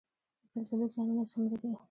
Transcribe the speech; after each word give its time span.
د 0.43 0.45
زلزلو 0.53 0.85
زیانونه 0.93 1.23
څومره 1.31 1.55
دي؟ 1.61 1.69